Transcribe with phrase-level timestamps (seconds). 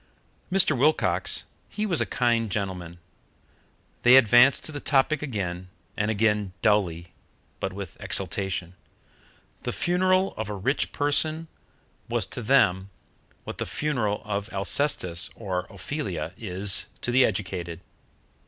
[0.51, 0.75] Mr.
[0.75, 2.97] Wilcox, he was a kind gentleman.
[4.01, 7.13] They advanced to the topic again and again, dully,
[7.59, 8.73] but with exaltation.
[9.61, 11.49] The funeral of a rich person
[12.09, 12.89] was to them
[13.43, 17.79] what the funeral of Alcestis or Ophelia is to the educated.